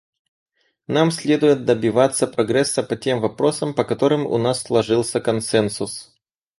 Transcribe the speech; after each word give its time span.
Нам 0.87 1.11
следует 1.11 1.63
добиваться 1.65 2.25
прогресса 2.25 2.81
по 2.81 2.95
тем 2.95 3.19
вопросам, 3.21 3.75
по 3.75 3.83
которым 3.83 4.25
у 4.25 4.39
нас 4.39 4.63
сложился 4.63 5.21
консенсус. 5.21 6.11